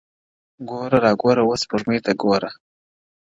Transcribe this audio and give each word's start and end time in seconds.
گوره 0.69 0.97
را 1.03 1.11
گوره 1.21 1.43
وه 1.45 1.55
شپوږمۍ 1.61 1.99
ته 2.05 2.11
گوره” 2.21 2.49